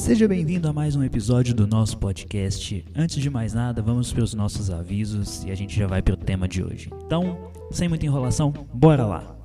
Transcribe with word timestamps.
Seja 0.00 0.26
bem-vindo 0.26 0.66
a 0.66 0.72
mais 0.72 0.96
um 0.96 1.04
episódio 1.04 1.54
do 1.54 1.66
nosso 1.66 1.98
podcast. 1.98 2.82
Antes 2.96 3.20
de 3.20 3.28
mais 3.28 3.52
nada, 3.52 3.82
vamos 3.82 4.10
para 4.10 4.24
os 4.24 4.32
nossos 4.32 4.70
avisos 4.70 5.44
e 5.44 5.50
a 5.50 5.54
gente 5.54 5.78
já 5.78 5.86
vai 5.86 6.00
para 6.00 6.14
o 6.14 6.16
tema 6.16 6.48
de 6.48 6.64
hoje. 6.64 6.88
Então, 7.04 7.52
sem 7.70 7.86
muita 7.86 8.06
enrolação, 8.06 8.50
bora 8.72 9.04
lá! 9.04 9.36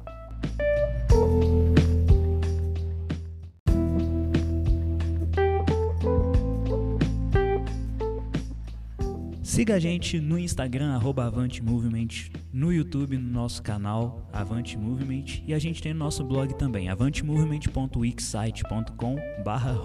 Siga 9.55 9.75
a 9.75 9.79
gente 9.79 10.19
no 10.19 10.37
Instagram, 10.37 10.95
arroba 10.95 11.25
Avante 11.25 11.63
Movement, 11.63 12.09
no 12.51 12.73
YouTube, 12.73 13.17
no 13.17 13.31
nosso 13.31 13.63
canal 13.63 14.27
Avante 14.33 14.77
Movement 14.77 15.43
e 15.47 15.53
a 15.53 15.59
gente 15.59 15.81
tem 15.81 15.93
o 15.93 15.95
nosso 15.95 16.25
blog 16.25 16.53
também, 16.55 16.89
avantemovement.wixsite.com 16.89 19.15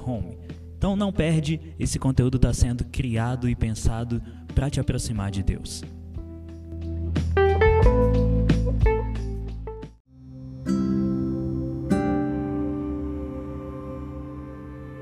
home. 0.04 0.36
Então 0.80 0.96
não 0.96 1.12
perde, 1.12 1.60
esse 1.78 1.98
conteúdo 1.98 2.36
está 2.36 2.54
sendo 2.54 2.86
criado 2.86 3.50
e 3.50 3.54
pensado 3.54 4.22
para 4.54 4.70
te 4.70 4.80
aproximar 4.80 5.30
de 5.30 5.42
Deus. 5.42 5.84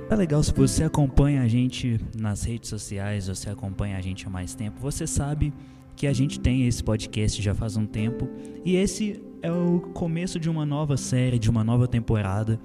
Tá 0.08 0.16
legal 0.16 0.42
se 0.42 0.52
você 0.52 0.82
acompanha 0.82 1.42
a 1.42 1.46
gente 1.46 2.00
nas 2.18 2.42
redes 2.42 2.70
sociais, 2.70 3.28
você 3.28 3.48
acompanha 3.48 3.98
a 3.98 4.00
gente 4.00 4.26
há 4.26 4.30
mais 4.30 4.56
tempo, 4.56 4.80
você 4.80 5.06
sabe 5.06 5.54
que 5.94 6.08
a 6.08 6.12
gente 6.12 6.40
tem 6.40 6.66
esse 6.66 6.82
podcast 6.82 7.40
já 7.40 7.54
faz 7.54 7.76
um 7.76 7.86
tempo 7.86 8.28
e 8.64 8.74
esse 8.74 9.22
é 9.40 9.52
o 9.52 9.78
começo 9.94 10.40
de 10.40 10.50
uma 10.50 10.66
nova 10.66 10.96
série, 10.96 11.38
de 11.38 11.48
uma 11.48 11.62
nova 11.62 11.86
temporada. 11.86 12.58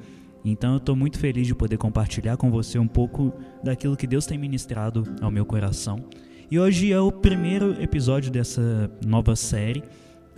Então 0.43 0.73
eu 0.73 0.77
estou 0.77 0.95
muito 0.95 1.17
feliz 1.17 1.47
de 1.47 1.55
poder 1.55 1.77
compartilhar 1.77 2.37
com 2.37 2.51
você 2.51 2.77
um 2.77 2.87
pouco 2.87 3.33
daquilo 3.63 3.95
que 3.95 4.07
Deus 4.07 4.25
tem 4.25 4.37
ministrado 4.37 5.03
ao 5.21 5.31
meu 5.31 5.45
coração. 5.45 6.03
E 6.51 6.59
hoje 6.59 6.91
é 6.91 6.99
o 6.99 7.11
primeiro 7.11 7.81
episódio 7.81 8.31
dessa 8.31 8.91
nova 9.05 9.35
série 9.35 9.83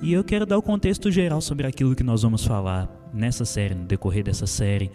e 0.02 0.14
eu 0.14 0.24
quero 0.24 0.46
dar 0.46 0.58
o 0.58 0.62
contexto 0.62 1.12
geral 1.12 1.42
sobre 1.42 1.66
aquilo 1.66 1.96
que 1.96 2.04
nós 2.04 2.22
vamos 2.22 2.46
falar 2.46 2.90
nessa 3.14 3.46
série, 3.46 3.74
no 3.74 3.86
decorrer 3.86 4.24
dessa 4.24 4.46
série 4.46 4.92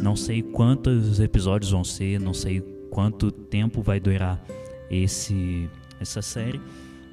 não 0.00 0.14
sei 0.14 0.42
quantos 0.42 1.18
episódios 1.20 1.70
vão 1.70 1.84
ser, 1.84 2.20
não 2.20 2.32
sei 2.32 2.60
quanto 2.90 3.30
tempo 3.30 3.82
vai 3.82 3.98
durar 3.98 4.40
esse 4.90 5.68
essa 6.00 6.22
série, 6.22 6.60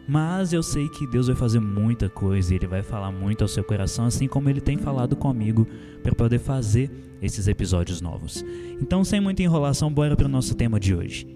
mas 0.07 0.53
eu 0.53 0.61
sei 0.61 0.87
que 0.87 1.07
Deus 1.07 1.27
vai 1.27 1.35
fazer 1.35 1.59
muita 1.59 2.09
coisa, 2.09 2.53
ele 2.53 2.67
vai 2.67 2.83
falar 2.83 3.11
muito 3.11 3.43
ao 3.43 3.47
seu 3.47 3.63
coração, 3.63 4.05
assim 4.05 4.27
como 4.27 4.49
ele 4.49 4.61
tem 4.61 4.77
falado 4.77 5.15
comigo 5.15 5.67
para 6.03 6.13
poder 6.13 6.39
fazer 6.39 6.91
esses 7.21 7.47
episódios 7.47 8.01
novos. 8.01 8.45
Então, 8.79 9.03
sem 9.03 9.19
muita 9.19 9.41
enrolação, 9.41 9.91
bora 9.91 10.15
para 10.15 10.27
o 10.27 10.29
nosso 10.29 10.53
tema 10.55 10.79
de 10.79 10.93
hoje. 10.93 11.27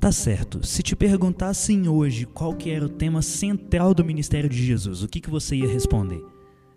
Tá 0.00 0.12
certo. 0.12 0.64
Se 0.64 0.82
te 0.82 0.94
perguntassem 0.94 1.88
hoje 1.88 2.24
qual 2.24 2.54
que 2.54 2.70
era 2.70 2.84
o 2.84 2.88
tema 2.88 3.20
central 3.20 3.92
do 3.92 4.04
ministério 4.04 4.48
de 4.48 4.64
Jesus, 4.64 5.02
o 5.02 5.08
que, 5.08 5.20
que 5.20 5.30
você 5.30 5.56
ia 5.56 5.68
responder? 5.68 6.22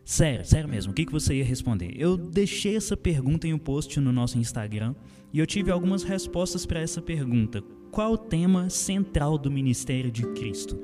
Sério, 0.04 0.44
sério 0.46 0.68
mesmo, 0.68 0.92
o 0.92 0.96
que, 0.96 1.06
que 1.06 1.12
você 1.12 1.36
ia 1.36 1.46
responder? 1.46 1.94
Eu 1.96 2.18
deixei 2.18 2.76
essa 2.76 2.98
pergunta 2.98 3.48
em 3.48 3.54
um 3.54 3.60
post 3.60 4.00
no 4.00 4.12
nosso 4.12 4.38
Instagram 4.38 4.96
e 5.32 5.40
eu 5.40 5.46
tive 5.46 5.72
algumas 5.72 6.04
respostas 6.04 6.66
para 6.66 6.80
essa 6.80 7.02
pergunta. 7.02 7.64
Qual 7.92 8.14
o 8.14 8.18
tema 8.18 8.70
central 8.70 9.38
do 9.38 9.52
ministério 9.52 10.12
de 10.12 10.24
Cristo? 10.34 10.80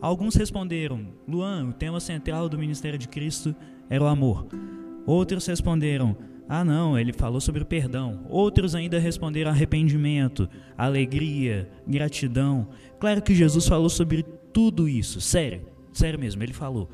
Alguns 0.00 0.34
responderam: 0.34 1.08
Luan, 1.26 1.70
o 1.70 1.72
tema 1.72 1.98
central 1.98 2.48
do 2.48 2.58
ministério 2.58 2.98
de 2.98 3.08
Cristo 3.08 3.54
era 3.88 4.04
o 4.04 4.06
amor. 4.06 4.46
Outros 5.06 5.46
responderam: 5.46 6.16
Ah, 6.48 6.64
não, 6.64 6.98
ele 6.98 7.12
falou 7.12 7.40
sobre 7.40 7.62
o 7.62 7.66
perdão. 7.66 8.24
Outros 8.28 8.74
ainda 8.74 8.98
responderam 8.98 9.50
arrependimento, 9.50 10.48
alegria, 10.76 11.68
gratidão. 11.86 12.68
Claro 13.00 13.22
que 13.22 13.34
Jesus 13.34 13.66
falou 13.66 13.88
sobre 13.88 14.22
tudo 14.52 14.88
isso, 14.88 15.20
sério, 15.20 15.62
sério 15.92 16.18
mesmo, 16.18 16.42
ele 16.42 16.52
falou 16.52 16.88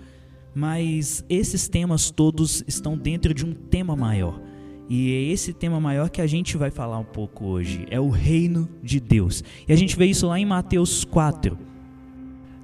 mas 0.55 1.25
esses 1.29 1.69
temas 1.69 2.11
todos 2.11 2.63
estão 2.67 2.97
dentro 2.97 3.35
de 3.35 3.45
um 3.45 3.53
tema 3.53 3.97
maior. 3.97 4.41
E 4.89 5.13
é 5.13 5.33
esse 5.33 5.53
tema 5.53 5.81
maior 5.81 6.11
que 6.11 6.21
a 6.21 6.27
gente 6.27 6.57
vai 6.57 6.71
falar 6.71 6.99
um 6.99 7.05
pouco 7.05 7.47
hoje, 7.47 7.87
é 7.91 7.99
o 7.99 8.11
reino 8.11 8.69
de 8.83 9.01
Deus. 9.01 9.43
E 9.67 9.73
a 9.73 9.77
gente 9.77 9.97
vê 9.97 10.07
isso 10.07 10.27
lá 10.27 10.39
em 10.39 10.45
Mateus 10.45 11.05
4. 11.05 11.59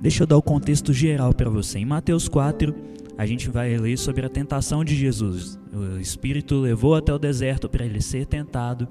Deixa 0.00 0.22
eu 0.22 0.26
dar 0.26 0.36
o 0.36 0.42
contexto 0.42 0.92
geral 0.92 1.34
para 1.34 1.50
você. 1.50 1.78
Em 1.78 1.84
Mateus 1.84 2.28
4, 2.28 2.74
a 3.16 3.26
gente 3.26 3.50
vai 3.50 3.76
ler 3.76 3.98
sobre 3.98 4.24
a 4.24 4.30
tentação 4.30 4.84
de 4.84 4.94
Jesus. 4.94 5.58
O 5.72 5.98
Espírito 5.98 6.58
levou 6.58 6.94
até 6.94 7.12
o 7.12 7.18
deserto 7.18 7.68
para 7.68 7.84
ele 7.84 8.00
ser 8.00 8.26
tentado. 8.26 8.88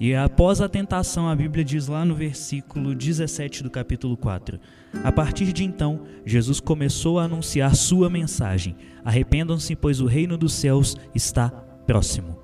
E 0.00 0.14
após 0.14 0.62
a 0.62 0.68
tentação, 0.68 1.28
a 1.28 1.36
Bíblia 1.36 1.62
diz 1.62 1.86
lá 1.86 2.06
no 2.06 2.14
versículo 2.14 2.94
17 2.94 3.62
do 3.62 3.68
capítulo 3.68 4.16
4: 4.16 4.58
A 5.04 5.12
partir 5.12 5.52
de 5.52 5.62
então, 5.62 6.04
Jesus 6.24 6.58
começou 6.58 7.18
a 7.18 7.24
anunciar 7.24 7.76
sua 7.76 8.08
mensagem: 8.08 8.74
Arrependam-se, 9.04 9.76
pois 9.76 10.00
o 10.00 10.06
reino 10.06 10.38
dos 10.38 10.54
céus 10.54 10.96
está 11.14 11.50
próximo. 11.50 12.38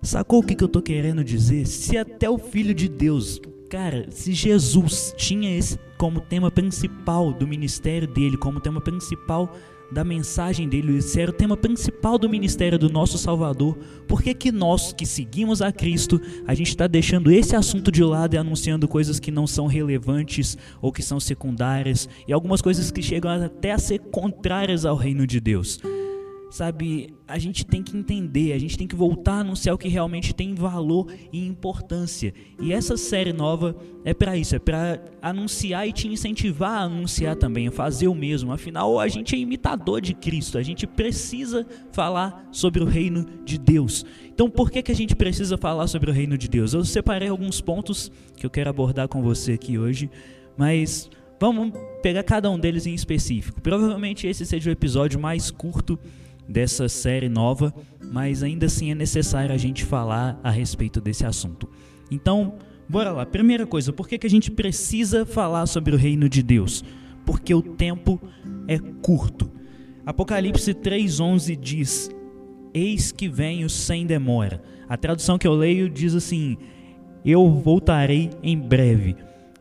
Sacou 0.00 0.40
o 0.40 0.42
que, 0.42 0.54
que 0.54 0.64
eu 0.64 0.66
estou 0.66 0.80
querendo 0.80 1.22
dizer? 1.22 1.66
Se 1.66 1.98
até 1.98 2.30
o 2.30 2.38
Filho 2.38 2.72
de 2.72 2.88
Deus, 2.88 3.38
cara, 3.68 4.06
se 4.10 4.32
Jesus 4.32 5.12
tinha 5.14 5.58
esse 5.58 5.78
como 5.98 6.22
tema 6.22 6.50
principal 6.50 7.34
do 7.34 7.46
ministério 7.46 8.08
dele, 8.08 8.38
como 8.38 8.60
tema 8.60 8.80
principal 8.80 9.54
da 9.90 10.04
mensagem 10.04 10.68
dele, 10.68 10.98
esse 10.98 11.20
era 11.20 11.30
o 11.30 11.34
tema 11.34 11.56
principal 11.56 12.18
do 12.18 12.28
ministério 12.28 12.78
do 12.78 12.90
nosso 12.90 13.16
Salvador. 13.16 13.76
Por 14.06 14.22
que, 14.22 14.34
que 14.34 14.52
nós 14.52 14.92
que 14.92 15.06
seguimos 15.06 15.62
a 15.62 15.72
Cristo, 15.72 16.20
a 16.46 16.54
gente 16.54 16.68
está 16.68 16.86
deixando 16.86 17.30
esse 17.30 17.56
assunto 17.56 17.90
de 17.90 18.04
lado 18.04 18.34
e 18.34 18.38
anunciando 18.38 18.86
coisas 18.86 19.18
que 19.18 19.30
não 19.30 19.46
são 19.46 19.66
relevantes 19.66 20.56
ou 20.80 20.92
que 20.92 21.02
são 21.02 21.18
secundárias 21.18 22.08
e 22.26 22.32
algumas 22.32 22.60
coisas 22.60 22.90
que 22.90 23.02
chegam 23.02 23.30
até 23.30 23.72
a 23.72 23.78
ser 23.78 23.98
contrárias 23.98 24.84
ao 24.84 24.96
reino 24.96 25.26
de 25.26 25.40
Deus? 25.40 25.80
Sabe, 26.50 27.14
a 27.26 27.38
gente 27.38 27.66
tem 27.66 27.82
que 27.82 27.94
entender, 27.94 28.54
a 28.54 28.58
gente 28.58 28.78
tem 28.78 28.86
que 28.86 28.96
voltar 28.96 29.34
a 29.34 29.40
anunciar 29.40 29.74
o 29.74 29.78
que 29.78 29.86
realmente 29.86 30.34
tem 30.34 30.54
valor 30.54 31.06
e 31.30 31.46
importância. 31.46 32.32
E 32.58 32.72
essa 32.72 32.96
série 32.96 33.34
nova 33.34 33.76
é 34.02 34.14
para 34.14 34.34
isso, 34.34 34.56
é 34.56 34.58
para 34.58 34.98
anunciar 35.20 35.86
e 35.86 35.92
te 35.92 36.08
incentivar 36.08 36.70
a 36.70 36.84
anunciar 36.84 37.36
também, 37.36 37.68
a 37.68 37.70
fazer 37.70 38.08
o 38.08 38.14
mesmo. 38.14 38.50
Afinal, 38.50 38.98
a 38.98 39.06
gente 39.08 39.36
é 39.36 39.38
imitador 39.38 40.00
de 40.00 40.14
Cristo, 40.14 40.56
a 40.56 40.62
gente 40.62 40.86
precisa 40.86 41.66
falar 41.92 42.48
sobre 42.50 42.82
o 42.82 42.86
reino 42.86 43.26
de 43.44 43.58
Deus. 43.58 44.06
Então, 44.32 44.48
por 44.48 44.70
que, 44.70 44.82
que 44.82 44.92
a 44.92 44.96
gente 44.96 45.14
precisa 45.14 45.58
falar 45.58 45.86
sobre 45.86 46.10
o 46.10 46.14
reino 46.14 46.38
de 46.38 46.48
Deus? 46.48 46.72
Eu 46.72 46.82
separei 46.82 47.28
alguns 47.28 47.60
pontos 47.60 48.10
que 48.36 48.46
eu 48.46 48.50
quero 48.50 48.70
abordar 48.70 49.06
com 49.06 49.20
você 49.20 49.52
aqui 49.52 49.76
hoje, 49.78 50.10
mas 50.56 51.10
vamos 51.38 51.72
pegar 52.02 52.22
cada 52.22 52.50
um 52.50 52.58
deles 52.58 52.86
em 52.86 52.94
específico. 52.94 53.60
Provavelmente 53.60 54.26
esse 54.26 54.46
seja 54.46 54.70
o 54.70 54.72
episódio 54.72 55.20
mais 55.20 55.50
curto 55.50 55.98
dessa 56.48 56.88
série 56.88 57.28
nova, 57.28 57.74
mas 58.10 58.42
ainda 58.42 58.66
assim 58.66 58.90
é 58.90 58.94
necessário 58.94 59.54
a 59.54 59.58
gente 59.58 59.84
falar 59.84 60.40
a 60.42 60.50
respeito 60.50 61.00
desse 61.00 61.26
assunto. 61.26 61.68
Então, 62.10 62.54
bora 62.88 63.12
lá. 63.12 63.26
Primeira 63.26 63.66
coisa, 63.66 63.92
por 63.92 64.08
que, 64.08 64.18
que 64.18 64.26
a 64.26 64.30
gente 64.30 64.50
precisa 64.50 65.26
falar 65.26 65.66
sobre 65.66 65.94
o 65.94 65.98
reino 65.98 66.28
de 66.28 66.42
Deus? 66.42 66.82
Porque 67.26 67.54
o 67.54 67.60
tempo 67.60 68.20
é 68.66 68.78
curto. 69.02 69.50
Apocalipse 70.06 70.72
3,11 70.72 71.54
diz: 71.54 72.10
Eis 72.72 73.12
que 73.12 73.28
venho 73.28 73.68
sem 73.68 74.06
demora. 74.06 74.62
A 74.88 74.96
tradução 74.96 75.36
que 75.36 75.46
eu 75.46 75.52
leio 75.52 75.90
diz 75.90 76.14
assim: 76.14 76.56
Eu 77.22 77.50
voltarei 77.50 78.30
em 78.42 78.58
breve. 78.58 79.14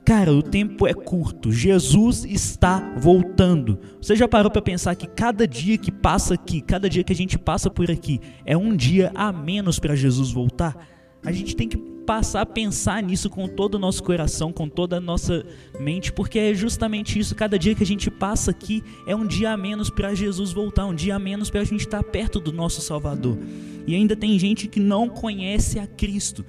Cara, 0.07 0.31
o 0.31 0.41
tempo 0.41 0.87
é 0.87 0.93
curto. 0.93 1.51
Jesus 1.51 2.23
está 2.23 2.79
voltando. 2.97 3.77
Você 4.01 4.15
já 4.15 4.25
parou 4.25 4.49
para 4.49 4.61
pensar 4.61 4.95
que 4.95 5.05
cada 5.05 5.45
dia 5.45 5.77
que 5.77 5.91
passa 5.91 6.35
aqui, 6.35 6.61
cada 6.61 6.89
dia 6.89 7.03
que 7.03 7.11
a 7.11 7.15
gente 7.15 7.37
passa 7.37 7.69
por 7.69 7.91
aqui, 7.91 8.21
é 8.45 8.55
um 8.55 8.73
dia 8.73 9.11
a 9.13 9.33
menos 9.33 9.79
para 9.79 9.97
Jesus 9.97 10.31
voltar? 10.31 10.77
A 11.25 11.33
gente 11.33 11.57
tem 11.57 11.67
que 11.67 11.75
passar 11.75 12.39
a 12.39 12.45
pensar 12.45 13.03
nisso 13.03 13.29
com 13.29 13.49
todo 13.49 13.75
o 13.75 13.79
nosso 13.79 14.01
coração, 14.01 14.53
com 14.53 14.69
toda 14.69 14.95
a 14.95 15.01
nossa 15.01 15.45
mente, 15.77 16.13
porque 16.13 16.39
é 16.39 16.53
justamente 16.53 17.19
isso. 17.19 17.35
Cada 17.35 17.59
dia 17.59 17.75
que 17.75 17.83
a 17.83 17.85
gente 17.85 18.09
passa 18.09 18.51
aqui 18.51 18.81
é 19.05 19.13
um 19.13 19.27
dia 19.27 19.51
a 19.51 19.57
menos 19.57 19.89
para 19.89 20.15
Jesus 20.15 20.53
voltar, 20.53 20.85
um 20.85 20.95
dia 20.95 21.17
a 21.17 21.19
menos 21.19 21.49
para 21.49 21.59
a 21.59 21.65
gente 21.65 21.81
estar 21.81 22.01
perto 22.01 22.39
do 22.39 22.53
nosso 22.53 22.79
Salvador. 22.79 23.37
E 23.85 23.93
ainda 23.93 24.15
tem 24.15 24.39
gente 24.39 24.69
que 24.69 24.79
não 24.79 25.09
conhece 25.09 25.79
a 25.79 25.85
Cristo. 25.85 26.45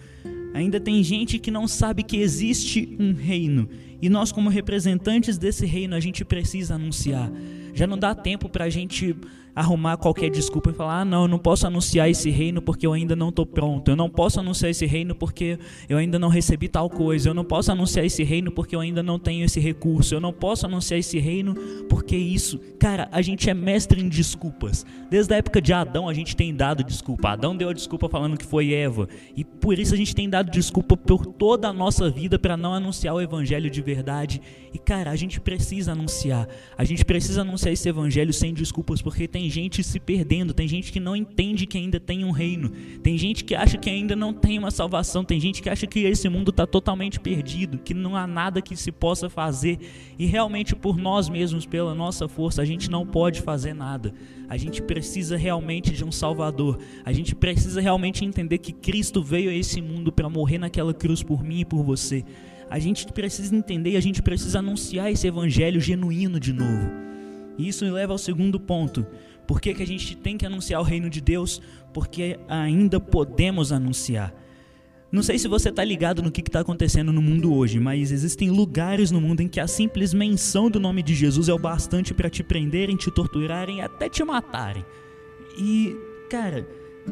Ainda 0.54 0.80
tem 0.80 1.02
gente 1.02 1.38
que 1.38 1.50
não 1.50 1.68
sabe 1.68 2.02
que 2.02 2.16
existe 2.16 2.96
um 2.98 3.12
reino 3.12 3.68
e 4.00 4.08
nós, 4.08 4.30
como 4.30 4.48
representantes 4.48 5.36
desse 5.36 5.66
reino, 5.66 5.94
a 5.94 6.00
gente 6.00 6.24
precisa 6.24 6.76
anunciar. 6.76 7.30
Já 7.74 7.86
não 7.86 7.98
dá 7.98 8.14
tempo 8.14 8.48
para 8.48 8.64
a 8.64 8.70
gente 8.70 9.14
arrumar 9.58 9.96
qualquer 9.96 10.30
desculpa 10.30 10.70
e 10.70 10.72
falar: 10.72 11.00
ah, 11.00 11.04
não, 11.04 11.22
eu 11.22 11.28
não 11.28 11.38
posso 11.38 11.66
anunciar 11.66 12.08
esse 12.08 12.30
reino 12.30 12.62
porque 12.62 12.86
eu 12.86 12.92
ainda 12.92 13.16
não 13.16 13.30
estou 13.30 13.44
pronto. 13.44 13.90
Eu 13.90 13.96
não 13.96 14.08
posso 14.08 14.38
anunciar 14.38 14.70
esse 14.70 14.86
reino 14.86 15.14
porque 15.14 15.58
eu 15.88 15.98
ainda 15.98 16.18
não 16.18 16.28
recebi 16.28 16.68
tal 16.68 16.88
coisa. 16.88 17.28
Eu 17.28 17.34
não 17.34 17.44
posso 17.44 17.72
anunciar 17.72 18.04
esse 18.04 18.22
reino 18.22 18.52
porque 18.52 18.76
eu 18.76 18.80
ainda 18.80 19.02
não 19.02 19.18
tenho 19.18 19.44
esse 19.44 19.58
recurso. 19.58 20.14
Eu 20.14 20.20
não 20.20 20.32
posso 20.32 20.66
anunciar 20.66 20.98
esse 21.00 21.18
reino 21.18 21.54
porque 21.88 22.16
isso. 22.16 22.60
Cara, 22.78 23.08
a 23.10 23.20
gente 23.20 23.50
é 23.50 23.54
mestre 23.54 24.00
em 24.00 24.08
desculpas. 24.08 24.86
Desde 25.10 25.34
a 25.34 25.38
época 25.38 25.60
de 25.60 25.72
Adão 25.72 26.08
a 26.08 26.14
gente 26.14 26.36
tem 26.36 26.54
dado 26.54 26.84
desculpa. 26.84 27.30
Adão 27.30 27.56
deu 27.56 27.68
a 27.68 27.72
desculpa 27.72 28.08
falando 28.08 28.36
que 28.36 28.46
foi 28.46 28.72
Eva. 28.72 29.08
E 29.36 29.44
por 29.44 29.78
isso 29.78 29.94
a 29.94 29.96
gente 29.96 30.14
tem 30.14 30.28
dado 30.28 30.50
desculpa 30.50 30.96
por 30.96 31.26
toda 31.26 31.68
a 31.68 31.72
nossa 31.72 32.08
vida 32.08 32.38
para 32.38 32.56
não 32.56 32.72
anunciar 32.72 33.14
o 33.14 33.20
evangelho 33.20 33.68
de 33.68 33.82
verdade. 33.82 34.40
E 34.72 34.78
cara, 34.78 35.10
a 35.10 35.16
gente 35.16 35.40
precisa 35.40 35.92
anunciar. 35.92 36.46
A 36.76 36.84
gente 36.84 37.04
precisa 37.04 37.40
anunciar 37.40 37.72
esse 37.72 37.88
evangelho 37.88 38.32
sem 38.32 38.54
desculpas 38.54 39.02
porque 39.02 39.26
tem 39.26 39.47
gente 39.48 39.82
se 39.82 39.98
perdendo, 39.98 40.54
tem 40.54 40.68
gente 40.68 40.92
que 40.92 41.00
não 41.00 41.14
entende 41.14 41.66
que 41.66 41.78
ainda 41.78 41.98
tem 41.98 42.24
um 42.24 42.30
reino, 42.30 42.70
tem 43.02 43.16
gente 43.16 43.44
que 43.44 43.54
acha 43.54 43.76
que 43.76 43.88
ainda 43.88 44.14
não 44.14 44.32
tem 44.32 44.58
uma 44.58 44.70
salvação, 44.70 45.24
tem 45.24 45.40
gente 45.40 45.62
que 45.62 45.68
acha 45.68 45.86
que 45.86 46.00
esse 46.00 46.28
mundo 46.28 46.50
está 46.50 46.66
totalmente 46.66 47.20
perdido, 47.20 47.78
que 47.78 47.94
não 47.94 48.16
há 48.16 48.26
nada 48.26 48.62
que 48.62 48.76
se 48.76 48.90
possa 48.90 49.28
fazer 49.28 49.78
e 50.18 50.26
realmente 50.26 50.74
por 50.74 50.96
nós 50.96 51.28
mesmos, 51.28 51.66
pela 51.66 51.94
nossa 51.94 52.28
força, 52.28 52.62
a 52.62 52.64
gente 52.64 52.90
não 52.90 53.06
pode 53.06 53.40
fazer 53.40 53.74
nada. 53.74 54.12
A 54.48 54.56
gente 54.56 54.80
precisa 54.82 55.36
realmente 55.36 55.92
de 55.92 56.04
um 56.04 56.10
Salvador. 56.10 56.78
A 57.04 57.12
gente 57.12 57.34
precisa 57.34 57.80
realmente 57.80 58.24
entender 58.24 58.58
que 58.58 58.72
Cristo 58.72 59.22
veio 59.22 59.50
a 59.50 59.54
esse 59.54 59.82
mundo 59.82 60.10
para 60.10 60.28
morrer 60.28 60.58
naquela 60.58 60.94
cruz 60.94 61.22
por 61.22 61.44
mim 61.44 61.60
e 61.60 61.64
por 61.64 61.82
você. 61.82 62.24
A 62.70 62.78
gente 62.78 63.06
precisa 63.12 63.54
entender 63.54 63.90
e 63.90 63.96
a 63.96 64.00
gente 64.00 64.22
precisa 64.22 64.58
anunciar 64.58 65.10
esse 65.10 65.26
evangelho 65.26 65.80
genuíno 65.80 66.40
de 66.40 66.52
novo. 66.52 66.90
E 67.58 67.68
isso 67.68 67.84
me 67.84 67.90
leva 67.90 68.12
ao 68.12 68.18
segundo 68.18 68.60
ponto. 68.60 69.06
Por 69.48 69.62
que, 69.62 69.72
que 69.72 69.82
a 69.82 69.86
gente 69.86 70.14
tem 70.14 70.36
que 70.36 70.44
anunciar 70.44 70.78
o 70.78 70.84
reino 70.84 71.08
de 71.08 71.22
Deus? 71.22 71.62
Porque 71.94 72.38
ainda 72.46 73.00
podemos 73.00 73.72
anunciar. 73.72 74.34
Não 75.10 75.22
sei 75.22 75.38
se 75.38 75.48
você 75.48 75.70
está 75.70 75.82
ligado 75.82 76.22
no 76.22 76.30
que 76.30 76.42
está 76.42 76.60
acontecendo 76.60 77.14
no 77.14 77.22
mundo 77.22 77.54
hoje, 77.54 77.80
mas 77.80 78.12
existem 78.12 78.50
lugares 78.50 79.10
no 79.10 79.22
mundo 79.22 79.40
em 79.40 79.48
que 79.48 79.58
a 79.58 79.66
simples 79.66 80.12
menção 80.12 80.70
do 80.70 80.78
nome 80.78 81.02
de 81.02 81.14
Jesus 81.14 81.48
é 81.48 81.54
o 81.54 81.58
bastante 81.58 82.12
para 82.12 82.28
te 82.28 82.42
prenderem, 82.42 82.94
te 82.94 83.10
torturarem 83.10 83.78
e 83.78 83.80
até 83.80 84.06
te 84.06 84.22
matarem. 84.22 84.84
E, 85.58 85.96
cara, 86.28 86.68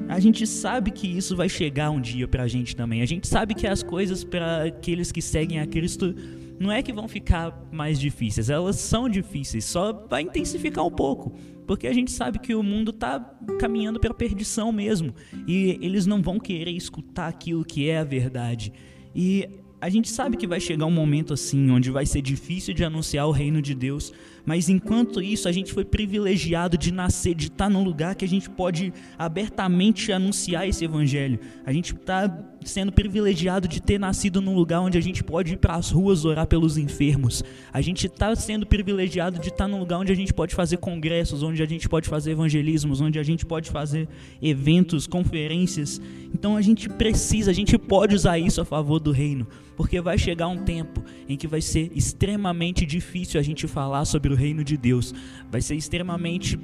a 0.06 0.20
gente 0.20 0.46
sabe 0.46 0.90
que 0.90 1.06
isso 1.06 1.34
vai 1.34 1.48
chegar 1.48 1.88
um 1.88 2.02
dia 2.02 2.28
para 2.28 2.42
a 2.42 2.48
gente 2.48 2.76
também. 2.76 3.00
A 3.00 3.06
gente 3.06 3.26
sabe 3.26 3.54
que 3.54 3.66
as 3.66 3.82
coisas 3.82 4.22
para 4.22 4.64
aqueles 4.64 5.10
que 5.10 5.22
seguem 5.22 5.58
a 5.58 5.66
Cristo 5.66 6.14
não 6.58 6.73
é 6.73 6.82
que 6.82 6.93
vão 6.93 7.06
ficar 7.06 7.69
mais 7.70 7.99
difíceis, 7.99 8.49
elas 8.50 8.76
são 8.76 9.08
difíceis, 9.08 9.64
só 9.64 9.93
vai 9.93 10.23
intensificar 10.23 10.85
um 10.85 10.91
pouco. 10.91 11.35
Porque 11.67 11.88
a 11.88 11.93
gente 11.93 12.12
sabe 12.12 12.38
que 12.38 12.55
o 12.55 12.62
mundo 12.62 12.91
está 12.93 13.19
caminhando 13.58 13.99
para 13.99 14.12
a 14.12 14.14
perdição 14.14 14.70
mesmo. 14.70 15.12
E 15.49 15.79
eles 15.82 16.06
não 16.06 16.23
vão 16.23 16.38
querer 16.38 16.70
escutar 16.70 17.26
aquilo 17.26 17.64
que 17.64 17.91
é 17.91 17.99
a 17.99 18.05
verdade. 18.05 18.73
E 19.14 19.49
a 19.81 19.88
gente 19.88 20.08
sabe 20.08 20.37
que 20.37 20.47
vai 20.47 20.61
chegar 20.61 20.87
um 20.87 20.91
momento 20.91 21.35
assim, 21.35 21.70
onde 21.70 21.91
vai 21.91 22.06
ser 22.06 22.23
difícil 22.23 22.73
de 22.73 22.85
anunciar 22.85 23.26
o 23.26 23.32
reino 23.32 23.61
de 23.61 23.75
Deus, 23.75 24.12
mas 24.46 24.69
enquanto 24.69 25.20
isso, 25.20 25.48
a 25.48 25.52
gente 25.52 25.72
foi 25.72 25.84
privilegiado 25.84 26.78
de 26.78 26.93
nascer, 26.93 27.34
de 27.34 27.48
estar 27.48 27.69
num 27.69 27.82
lugar 27.82 28.14
que 28.14 28.25
a 28.25 28.28
gente 28.28 28.48
pode 28.48 28.93
abertamente 29.19 30.12
anunciar 30.12 30.69
esse 30.69 30.84
evangelho. 30.84 31.40
A 31.66 31.72
gente 31.72 31.93
está 31.93 32.32
sendo 32.64 32.93
privilegiado 32.93 33.66
de 33.66 33.81
ter 33.81 33.98
nascido 33.98 34.40
num 34.40 34.54
lugar 34.54 34.81
onde 34.81 34.96
a 34.96 35.00
gente 35.00 35.22
pode 35.22 35.54
ir 35.54 35.56
para 35.56 35.75
as 35.75 35.90
ruas 35.90 36.25
orar 36.25 36.46
pelos 36.46 36.78
enfermos. 36.78 37.43
A 37.72 37.81
gente 37.81 38.06
está 38.06 38.34
sendo 38.34 38.66
privilegiado 38.66 39.38
de 39.40 39.48
estar 39.48 39.66
num 39.66 39.78
lugar 39.78 39.98
onde 39.98 40.12
a 40.12 40.16
gente 40.16 40.32
pode 40.32 40.54
fazer 40.54 40.76
congressos, 40.76 41.43
onde 41.43 41.62
a 41.62 41.66
gente 41.66 41.88
pode 41.88 42.08
fazer 42.08 42.32
evangelismos, 42.32 43.00
onde 43.00 43.19
a 43.19 43.22
gente 43.22 43.44
pode 43.44 43.70
fazer 43.70 44.08
eventos, 44.40 45.06
conferências. 45.06 46.00
Então 46.32 46.56
a 46.56 46.62
gente 46.62 46.88
precisa, 46.88 47.50
a 47.50 47.54
gente 47.54 47.76
pode 47.78 48.14
usar 48.14 48.38
isso 48.38 48.60
a 48.60 48.64
favor 48.64 49.00
do 49.00 49.10
reino, 49.10 49.46
porque 49.76 50.00
vai 50.00 50.19
chegar 50.19 50.48
um 50.48 50.64
tempo 50.64 51.02
em 51.28 51.37
que 51.37 51.46
vai 51.46 51.60
ser 51.60 51.90
extremamente 51.94 52.84
difícil 52.84 53.40
a 53.40 53.43
gente 53.43 53.66
falar 53.66 54.04
sobre 54.04 54.32
o 54.32 54.35
reino 54.36 54.62
de 54.62 54.76
Deus. 54.76 55.14
Vai 55.50 55.60
ser 55.60 55.74
extremamente 55.74 56.58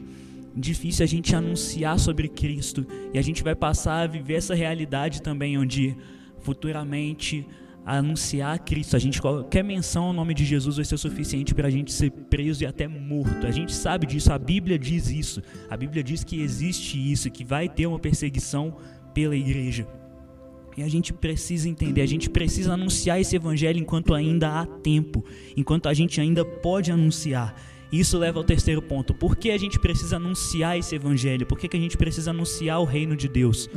difícil 0.54 1.02
a 1.02 1.06
gente 1.06 1.34
anunciar 1.34 1.98
sobre 1.98 2.28
Cristo 2.28 2.86
e 3.12 3.18
a 3.18 3.22
gente 3.22 3.42
vai 3.42 3.54
passar 3.54 4.02
a 4.02 4.06
viver 4.06 4.34
essa 4.34 4.54
realidade 4.54 5.22
também 5.22 5.58
onde 5.58 5.96
futuramente 6.40 7.46
anunciar 7.84 8.60
Cristo, 8.60 8.94
a 8.94 8.98
gente 8.98 9.20
qualquer 9.20 9.64
menção 9.64 10.04
ao 10.04 10.12
nome 10.12 10.34
de 10.34 10.44
Jesus 10.44 10.76
vai 10.76 10.84
ser 10.84 10.96
suficiente 10.96 11.54
para 11.54 11.66
a 11.66 11.70
gente 11.70 11.92
ser 11.92 12.10
preso 12.10 12.62
e 12.62 12.66
até 12.66 12.86
morto. 12.86 13.46
A 13.46 13.50
gente 13.50 13.72
sabe 13.72 14.06
disso, 14.06 14.32
a 14.32 14.38
Bíblia 14.38 14.78
diz 14.78 15.10
isso. 15.10 15.42
A 15.68 15.76
Bíblia 15.76 16.02
diz 16.02 16.22
que 16.22 16.40
existe 16.40 16.96
isso, 16.96 17.30
que 17.30 17.44
vai 17.44 17.68
ter 17.68 17.86
uma 17.86 17.98
perseguição 17.98 18.76
pela 19.12 19.34
igreja. 19.34 19.86
E 20.76 20.82
a 20.82 20.88
gente 20.88 21.12
precisa 21.12 21.68
entender, 21.68 22.00
a 22.00 22.06
gente 22.06 22.30
precisa 22.30 22.72
anunciar 22.72 23.20
esse 23.20 23.36
evangelho 23.36 23.78
enquanto 23.78 24.14
ainda 24.14 24.60
há 24.60 24.66
tempo, 24.66 25.24
enquanto 25.56 25.88
a 25.88 25.94
gente 25.94 26.20
ainda 26.20 26.44
pode 26.44 26.90
anunciar. 26.90 27.54
Isso 27.92 28.16
leva 28.16 28.38
ao 28.38 28.44
terceiro 28.44 28.80
ponto. 28.80 29.12
Por 29.12 29.36
que 29.36 29.50
a 29.50 29.58
gente 29.58 29.78
precisa 29.78 30.16
anunciar 30.16 30.78
esse 30.78 30.94
evangelho? 30.94 31.44
Por 31.44 31.58
que, 31.58 31.68
que 31.68 31.76
a 31.76 31.80
gente 31.80 31.96
precisa 31.96 32.30
anunciar 32.30 32.80
o 32.80 32.84
reino 32.84 33.14
de 33.14 33.28
Deus? 33.28 33.68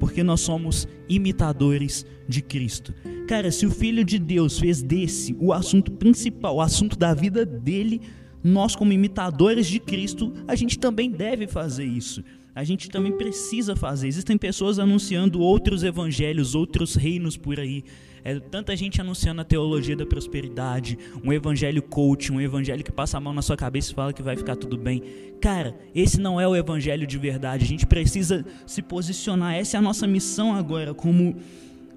Porque 0.00 0.24
nós 0.24 0.40
somos 0.40 0.88
imitadores 1.08 2.04
de 2.28 2.42
Cristo. 2.42 2.92
Cara, 3.28 3.52
se 3.52 3.64
o 3.64 3.70
Filho 3.70 4.04
de 4.04 4.18
Deus 4.18 4.58
fez 4.58 4.82
desse 4.82 5.36
o 5.38 5.52
assunto 5.52 5.92
principal, 5.92 6.56
o 6.56 6.60
assunto 6.60 6.98
da 6.98 7.14
vida 7.14 7.46
dele, 7.46 8.00
nós, 8.42 8.74
como 8.74 8.92
imitadores 8.92 9.68
de 9.68 9.78
Cristo, 9.78 10.32
a 10.48 10.56
gente 10.56 10.76
também 10.76 11.08
deve 11.08 11.46
fazer 11.46 11.84
isso 11.84 12.24
a 12.54 12.64
gente 12.64 12.90
também 12.90 13.12
precisa 13.12 13.74
fazer. 13.74 14.08
Existem 14.08 14.36
pessoas 14.36 14.78
anunciando 14.78 15.40
outros 15.40 15.82
evangelhos, 15.82 16.54
outros 16.54 16.94
reinos 16.94 17.36
por 17.36 17.58
aí. 17.58 17.84
É 18.24 18.38
tanta 18.38 18.76
gente 18.76 19.00
anunciando 19.00 19.40
a 19.40 19.44
teologia 19.44 19.96
da 19.96 20.06
prosperidade, 20.06 20.96
um 21.24 21.32
evangelho 21.32 21.82
coach, 21.82 22.30
um 22.30 22.40
evangelho 22.40 22.84
que 22.84 22.92
passa 22.92 23.18
a 23.18 23.20
mão 23.20 23.32
na 23.32 23.42
sua 23.42 23.56
cabeça 23.56 23.90
e 23.90 23.94
fala 23.94 24.12
que 24.12 24.22
vai 24.22 24.36
ficar 24.36 24.54
tudo 24.54 24.76
bem. 24.76 25.02
Cara, 25.40 25.74
esse 25.94 26.20
não 26.20 26.40
é 26.40 26.46
o 26.46 26.54
evangelho 26.54 27.06
de 27.06 27.18
verdade. 27.18 27.64
A 27.64 27.68
gente 27.68 27.86
precisa 27.86 28.44
se 28.64 28.80
posicionar. 28.80 29.54
Essa 29.54 29.76
é 29.76 29.78
a 29.78 29.82
nossa 29.82 30.06
missão 30.06 30.54
agora 30.54 30.94
como 30.94 31.36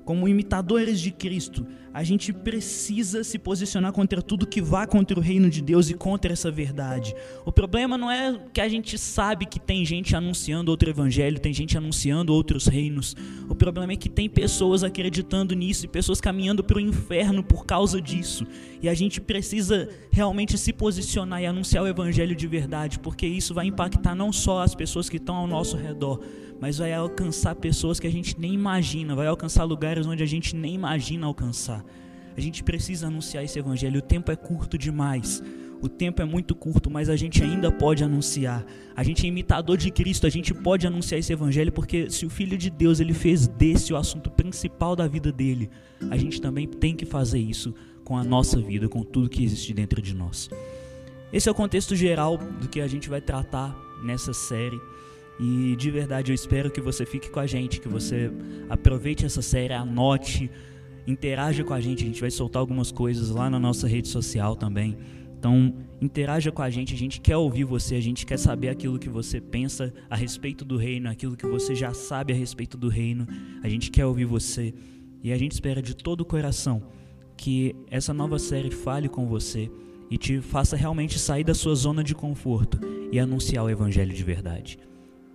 como 0.05 0.27
imitadores 0.27 1.01
de 1.01 1.09
Cristo, 1.09 1.65
a 1.95 2.03
gente 2.03 2.33
precisa 2.33 3.23
se 3.23 3.39
posicionar 3.39 3.93
contra 3.93 4.21
tudo 4.21 4.45
que 4.45 4.61
vá 4.61 4.85
contra 4.85 5.17
o 5.17 5.21
reino 5.21 5.49
de 5.49 5.61
Deus 5.61 5.89
e 5.89 5.93
contra 5.93 6.33
essa 6.33 6.51
verdade. 6.51 7.15
O 7.45 7.53
problema 7.53 7.97
não 7.97 8.11
é 8.11 8.37
que 8.53 8.59
a 8.59 8.67
gente 8.67 8.97
sabe 8.97 9.45
que 9.45 9.61
tem 9.61 9.85
gente 9.85 10.13
anunciando 10.13 10.69
outro 10.69 10.89
evangelho, 10.89 11.39
tem 11.39 11.53
gente 11.53 11.77
anunciando 11.77 12.33
outros 12.33 12.67
reinos. 12.67 13.15
O 13.47 13.55
problema 13.55 13.93
é 13.93 13.95
que 13.95 14.09
tem 14.09 14.29
pessoas 14.29 14.83
acreditando 14.83 15.55
nisso 15.55 15.85
e 15.85 15.87
pessoas 15.87 16.19
caminhando 16.19 16.65
para 16.65 16.75
o 16.75 16.81
inferno 16.81 17.41
por 17.41 17.65
causa 17.65 18.01
disso. 18.01 18.45
E 18.81 18.89
a 18.89 18.93
gente 18.93 19.21
precisa 19.21 19.87
realmente 20.11 20.57
se 20.57 20.73
posicionar 20.73 21.41
e 21.41 21.45
anunciar 21.45 21.85
o 21.85 21.87
evangelho 21.87 22.35
de 22.35 22.45
verdade, 22.45 22.99
porque 22.99 23.25
isso 23.25 23.53
vai 23.53 23.67
impactar 23.67 24.13
não 24.13 24.33
só 24.33 24.63
as 24.63 24.75
pessoas 24.75 25.07
que 25.07 25.15
estão 25.15 25.35
ao 25.37 25.47
nosso 25.47 25.77
redor, 25.77 26.19
mas 26.59 26.77
vai 26.77 26.93
alcançar 26.93 27.55
pessoas 27.55 27.99
que 27.99 28.07
a 28.07 28.11
gente 28.11 28.39
nem 28.39 28.53
imagina, 28.53 29.15
vai 29.15 29.27
alcançar 29.27 29.63
lugares 29.63 30.05
onde 30.05 30.23
a 30.23 30.25
gente 30.25 30.55
nem 30.55 30.73
imagina 30.73 31.25
alcançar. 31.25 31.84
A 32.37 32.41
gente 32.41 32.63
precisa 32.63 33.07
anunciar 33.07 33.43
esse 33.43 33.57
evangelho. 33.57 33.99
O 33.99 34.01
tempo 34.01 34.31
é 34.31 34.35
curto 34.35 34.77
demais. 34.77 35.41
O 35.81 35.89
tempo 35.89 36.21
é 36.21 36.25
muito 36.25 36.55
curto, 36.55 36.89
mas 36.89 37.09
a 37.09 37.15
gente 37.15 37.43
ainda 37.43 37.71
pode 37.71 38.03
anunciar. 38.03 38.65
A 38.95 39.03
gente 39.03 39.25
é 39.25 39.29
imitador 39.29 39.77
de 39.77 39.91
Cristo, 39.91 40.25
a 40.25 40.29
gente 40.29 40.53
pode 40.53 40.87
anunciar 40.87 41.19
esse 41.19 41.31
evangelho 41.31 41.71
porque 41.71 42.09
se 42.09 42.25
o 42.25 42.29
filho 42.29 42.57
de 42.57 42.69
Deus 42.69 42.99
ele 42.99 43.13
fez 43.13 43.47
desse 43.47 43.93
o 43.93 43.97
assunto 43.97 44.29
principal 44.31 44.95
da 44.95 45.07
vida 45.07 45.31
dele, 45.31 45.69
a 46.09 46.17
gente 46.17 46.41
também 46.41 46.67
tem 46.67 46.95
que 46.95 47.05
fazer 47.05 47.39
isso 47.39 47.73
com 48.03 48.17
a 48.17 48.23
nossa 48.23 48.59
vida, 48.59 48.87
com 48.87 49.03
tudo 49.03 49.29
que 49.29 49.43
existe 49.43 49.73
dentro 49.73 50.01
de 50.01 50.15
nós. 50.15 50.49
Esse 51.31 51.49
é 51.49 51.51
o 51.51 51.55
contexto 51.55 51.95
geral 51.95 52.37
do 52.37 52.67
que 52.69 52.79
a 52.79 52.87
gente 52.87 53.09
vai 53.09 53.19
tratar 53.19 53.75
nessa 54.03 54.33
série. 54.33 54.79
E 55.39 55.75
de 55.75 55.91
verdade 55.91 56.31
eu 56.31 56.35
espero 56.35 56.71
que 56.71 56.79
você 56.79 57.05
fique 57.05 57.29
com 57.29 57.39
a 57.39 57.45
gente, 57.45 57.81
que 57.81 57.89
você 57.89 58.31
aproveite 58.69 59.25
essa 59.25 59.41
série, 59.41 59.73
anote, 59.73 60.49
interaja 61.07 61.63
com 61.63 61.73
a 61.73 61.81
gente. 61.81 62.03
A 62.03 62.07
gente 62.07 62.21
vai 62.21 62.31
soltar 62.31 62.59
algumas 62.59 62.91
coisas 62.91 63.29
lá 63.29 63.49
na 63.49 63.59
nossa 63.59 63.87
rede 63.87 64.07
social 64.07 64.55
também. 64.55 64.97
Então, 65.37 65.73
interaja 66.01 66.51
com 66.51 66.61
a 66.61 66.69
gente, 66.69 66.93
a 66.93 66.97
gente 66.97 67.21
quer 67.21 67.37
ouvir 67.37 67.63
você, 67.63 67.95
a 67.95 68.01
gente 68.01 68.25
quer 68.25 68.37
saber 68.37 68.69
aquilo 68.69 68.97
que 68.97 69.09
você 69.09 69.39
pensa 69.39 69.93
a 70.09 70.15
respeito 70.15 70.65
do 70.65 70.77
reino, 70.77 71.09
aquilo 71.09 71.37
que 71.37 71.45
você 71.45 71.75
já 71.75 71.93
sabe 71.93 72.33
a 72.33 72.35
respeito 72.35 72.77
do 72.77 72.89
reino. 72.89 73.27
A 73.61 73.69
gente 73.69 73.91
quer 73.91 74.05
ouvir 74.05 74.25
você 74.25 74.73
e 75.23 75.31
a 75.31 75.37
gente 75.37 75.51
espera 75.51 75.81
de 75.81 75.95
todo 75.95 76.21
o 76.21 76.25
coração 76.25 76.81
que 77.37 77.75
essa 77.91 78.13
nova 78.13 78.39
série 78.39 78.71
fale 78.71 79.09
com 79.09 79.27
você 79.27 79.69
e 80.09 80.17
te 80.17 80.39
faça 80.39 80.75
realmente 80.75 81.19
sair 81.19 81.43
da 81.43 81.53
sua 81.53 81.75
zona 81.75 82.03
de 82.03 82.15
conforto 82.15 82.79
e 83.11 83.19
anunciar 83.19 83.65
o 83.65 83.69
evangelho 83.69 84.13
de 84.13 84.23
verdade. 84.23 84.79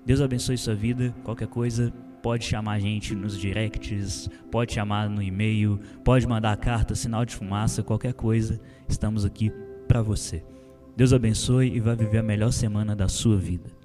Deus 0.05 0.21
abençoe 0.21 0.57
sua 0.57 0.75
vida. 0.75 1.15
Qualquer 1.23 1.49
coisa, 1.49 1.93
pode 2.23 2.45
chamar 2.45 2.73
a 2.73 2.79
gente 2.79 3.15
nos 3.15 3.39
directs, 3.39 4.29
pode 4.51 4.73
chamar 4.73 5.09
no 5.09 5.23
e-mail, 5.23 5.81
pode 6.05 6.27
mandar 6.27 6.57
carta, 6.57 6.95
sinal 6.95 7.25
de 7.25 7.35
fumaça, 7.35 7.83
qualquer 7.83 8.15
coisa. 8.15 8.61
Estamos 8.89 9.25
aqui 9.25 9.51
para 9.89 10.03
você. 10.03 10.45
Deus 10.97 11.13
abençoe 11.13 11.75
e 11.75 11.81
vá 11.81 11.95
viver 11.95 12.19
a 12.19 12.23
melhor 12.23 12.53
semana 12.53 12.95
da 12.95 13.09
sua 13.09 13.37
vida. 13.37 13.80